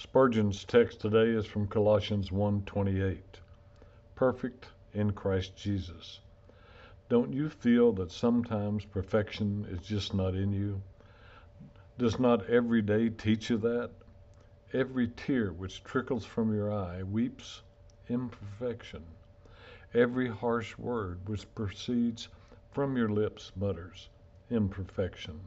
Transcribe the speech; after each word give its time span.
Spurgeon's 0.00 0.64
text 0.64 1.00
today 1.00 1.30
is 1.30 1.44
from 1.44 1.66
Colossians 1.66 2.30
1:28. 2.30 3.40
Perfect 4.14 4.68
in 4.94 5.12
Christ 5.12 5.56
Jesus. 5.56 6.20
Don't 7.08 7.32
you 7.32 7.48
feel 7.48 7.92
that 7.94 8.12
sometimes 8.12 8.84
perfection 8.84 9.66
is 9.68 9.80
just 9.80 10.14
not 10.14 10.36
in 10.36 10.52
you? 10.52 10.80
Does 11.98 12.20
not 12.20 12.46
every 12.46 12.80
day 12.80 13.10
teach 13.10 13.50
you 13.50 13.58
that? 13.58 13.90
Every 14.72 15.08
tear 15.08 15.52
which 15.52 15.82
trickles 15.82 16.24
from 16.24 16.54
your 16.54 16.72
eye 16.72 17.02
weeps 17.02 17.62
imperfection. 18.08 19.02
Every 19.94 20.28
harsh 20.28 20.78
word 20.78 21.28
which 21.28 21.52
proceeds 21.56 22.28
from 22.70 22.96
your 22.96 23.08
lips 23.08 23.50
mutters 23.56 24.10
imperfection. 24.48 25.40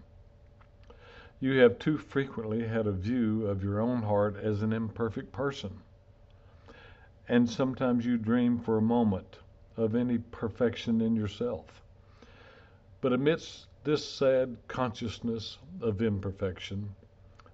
You 1.43 1.57
have 1.61 1.79
too 1.79 1.97
frequently 1.97 2.67
had 2.67 2.85
a 2.85 2.91
view 2.91 3.47
of 3.47 3.63
your 3.63 3.81
own 3.81 4.03
heart 4.03 4.37
as 4.37 4.61
an 4.61 4.71
imperfect 4.71 5.31
person. 5.31 5.81
And 7.27 7.49
sometimes 7.49 8.05
you 8.05 8.17
dream 8.17 8.59
for 8.59 8.77
a 8.77 8.81
moment 8.81 9.39
of 9.75 9.95
any 9.95 10.19
perfection 10.19 11.01
in 11.01 11.15
yourself. 11.15 11.81
But 13.01 13.11
amidst 13.11 13.65
this 13.83 14.07
sad 14.07 14.55
consciousness 14.67 15.57
of 15.81 16.03
imperfection, 16.03 16.93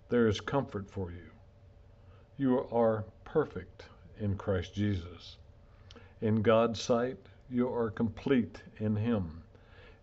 there 0.10 0.27
is 0.27 0.41
comfort 0.41 0.90
for 0.90 1.12
you. 1.12 1.30
You 2.38 2.68
are 2.70 3.05
perfect 3.24 3.85
in 4.20 4.35
Christ 4.35 4.76
Jesus. 4.76 5.38
In 6.20 6.41
God's 6.41 6.82
sight, 6.82 7.20
you 7.49 7.74
are 7.74 7.90
complete 7.90 8.62
in 8.80 8.98
Him. 8.98 9.44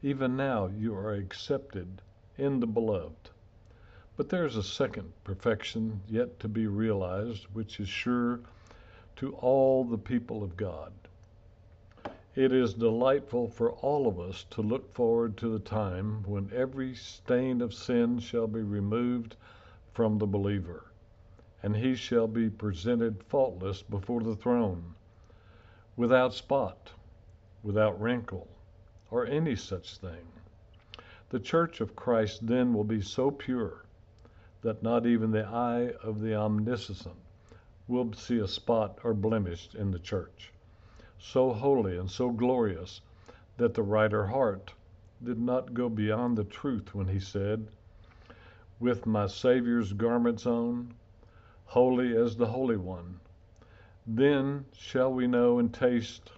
Even 0.03 0.39
now, 0.39 0.69
you 0.69 0.95
are 0.95 1.13
accepted 1.13 2.01
in 2.39 2.61
the 2.61 2.67
Beloved. 2.67 3.29
But 4.17 4.29
there 4.29 4.47
is 4.47 4.55
a 4.55 4.63
second 4.63 5.13
perfection 5.25 6.01
yet 6.07 6.39
to 6.39 6.49
be 6.49 6.69
realized, 6.69 7.47
which 7.53 7.81
is 7.81 7.89
sure 7.89 8.39
to 9.17 9.35
all 9.35 9.83
the 9.85 9.99
people 9.99 10.45
of 10.45 10.57
God. 10.57 10.93
It 12.37 12.53
is 12.53 12.75
delightful 12.75 13.49
for 13.49 13.73
all 13.73 14.07
of 14.07 14.21
us 14.21 14.45
to 14.51 14.63
look 14.63 14.95
forward 14.95 15.37
to 15.39 15.49
the 15.49 15.59
time 15.59 16.23
when 16.29 16.49
every 16.55 16.95
stain 16.95 17.61
of 17.61 17.75
sin 17.75 18.21
shall 18.21 18.47
be 18.47 18.63
removed 18.63 19.35
from 19.93 20.19
the 20.19 20.29
believer, 20.29 20.85
and 21.61 21.75
he 21.75 21.97
shall 21.97 22.29
be 22.29 22.49
presented 22.49 23.21
faultless 23.25 23.83
before 23.83 24.21
the 24.23 24.37
throne, 24.37 24.95
without 25.97 26.33
spot, 26.33 26.93
without 27.65 28.01
wrinkle, 28.01 28.47
or 29.11 29.27
any 29.27 29.57
such 29.57 29.97
thing. 29.97 30.29
The 31.31 31.41
church 31.41 31.81
of 31.81 31.97
Christ 31.97 32.47
then 32.47 32.73
will 32.73 32.85
be 32.85 33.01
so 33.03 33.33
pure 33.33 33.81
that 34.65 34.83
not 34.83 35.05
even 35.05 35.31
the 35.31 35.45
eye 35.45 35.93
of 36.03 36.23
the 36.23 36.35
omniscient 36.35 37.07
will 37.87 38.11
see 38.15 38.39
a 38.39 38.49
spot 38.49 38.99
or 39.05 39.13
blemish 39.13 39.69
in 39.75 39.91
the 39.91 39.99
church. 39.99 40.51
So 41.19 41.53
holy 41.53 41.99
and 41.99 42.11
so 42.11 42.31
glorious 42.31 43.03
that 43.59 43.75
the 43.75 43.83
writer 43.83 44.27
Hart 44.27 44.73
did 45.23 45.39
not 45.39 45.75
go 45.75 45.91
beyond 45.91 46.39
the 46.39 46.45
truth 46.45 46.95
when 46.95 47.09
he 47.09 47.21
said, 47.21 47.69
With 48.81 49.05
my 49.05 49.27
Savior's 49.27 49.93
garments 49.93 50.47
on, 50.47 50.95
holy 51.67 52.17
as 52.17 52.35
the 52.35 52.47
Holy 52.47 52.79
One, 52.79 53.21
then 54.07 54.65
shall 54.73 55.13
we 55.13 55.27
know 55.27 55.59
and 55.59 55.75
taste 55.75 56.33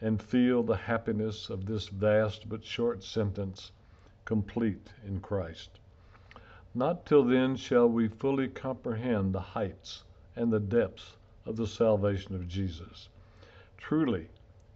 and 0.00 0.22
feel 0.22 0.62
the 0.62 0.76
happiness 0.76 1.50
of 1.50 1.66
this 1.66 1.88
vast 1.88 2.48
but 2.48 2.64
short 2.64 3.02
sentence, 3.02 3.72
complete 4.24 4.92
in 5.04 5.18
Christ. 5.18 5.80
Not 6.74 7.06
till 7.06 7.24
then 7.24 7.56
shall 7.56 7.88
we 7.88 8.08
fully 8.08 8.48
comprehend 8.48 9.32
the 9.32 9.40
heights 9.40 10.04
and 10.36 10.52
the 10.52 10.60
depths 10.60 11.16
of 11.46 11.56
the 11.56 11.66
salvation 11.66 12.34
of 12.34 12.46
Jesus. 12.46 13.08
Truly, 13.78 14.28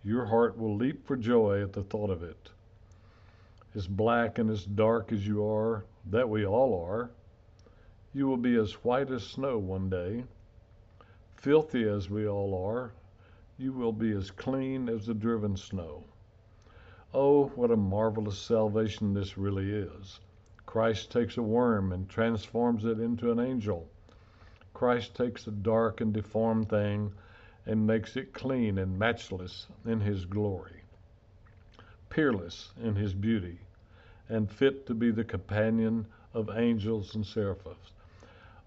your 0.02 0.24
heart 0.24 0.56
will 0.56 0.74
leap 0.74 1.06
for 1.06 1.16
joy 1.16 1.62
at 1.62 1.74
the 1.74 1.82
thought 1.82 2.10
of 2.10 2.22
it. 2.22 2.50
As 3.74 3.86
black 3.86 4.38
and 4.38 4.50
as 4.50 4.64
dark 4.64 5.12
as 5.12 5.26
you 5.26 5.44
are, 5.44 5.84
that 6.10 6.28
we 6.28 6.46
all 6.46 6.82
are, 6.82 7.10
you 8.14 8.26
will 8.26 8.36
be 8.36 8.56
as 8.56 8.72
white 8.84 9.10
as 9.10 9.22
snow 9.22 9.58
one 9.58 9.88
day. 9.88 10.24
Filthy 11.36 11.88
as 11.88 12.10
we 12.10 12.26
all 12.26 12.54
are, 12.54 12.92
you 13.58 13.72
will 13.72 13.92
be 13.92 14.12
as 14.12 14.30
clean 14.30 14.88
as 14.88 15.06
the 15.06 15.14
driven 15.14 15.56
snow. 15.56 16.04
Oh, 17.14 17.48
what 17.48 17.70
a 17.70 17.76
marvelous 17.76 18.38
salvation 18.38 19.12
this 19.12 19.36
really 19.36 19.70
is! 19.70 20.20
Christ 20.72 21.10
takes 21.10 21.36
a 21.36 21.42
worm 21.42 21.92
and 21.92 22.08
transforms 22.08 22.86
it 22.86 22.98
into 22.98 23.30
an 23.30 23.38
angel. 23.38 23.90
Christ 24.72 25.14
takes 25.14 25.46
a 25.46 25.50
dark 25.50 26.00
and 26.00 26.14
deformed 26.14 26.70
thing 26.70 27.12
and 27.66 27.86
makes 27.86 28.16
it 28.16 28.32
clean 28.32 28.78
and 28.78 28.98
matchless 28.98 29.66
in 29.84 30.00
his 30.00 30.24
glory, 30.24 30.80
peerless 32.08 32.72
in 32.82 32.96
his 32.96 33.12
beauty, 33.12 33.58
and 34.30 34.50
fit 34.50 34.86
to 34.86 34.94
be 34.94 35.10
the 35.10 35.24
companion 35.24 36.06
of 36.32 36.48
angels 36.56 37.14
and 37.14 37.26
seraphims. 37.26 37.92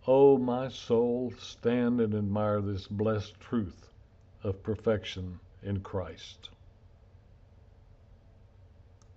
Oh, 0.06 0.38
my 0.38 0.68
soul, 0.68 1.34
stand 1.40 2.00
and 2.00 2.14
admire 2.14 2.62
this 2.62 2.86
blessed 2.86 3.40
truth 3.40 3.90
of 4.44 4.62
perfection 4.62 5.40
in 5.64 5.80
Christ. 5.80 6.52